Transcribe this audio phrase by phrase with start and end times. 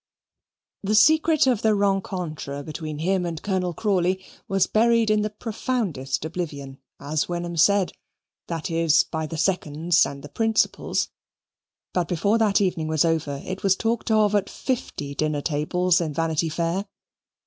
[0.81, 6.25] The secret of the rencontre between him and Colonel Crawley was buried in the profoundest
[6.25, 7.91] oblivion, as Wenham said;
[8.47, 11.09] that is, by the seconds and the principals.
[11.93, 16.15] But before that evening was over it was talked of at fifty dinner tables in
[16.15, 16.85] Vanity Fair.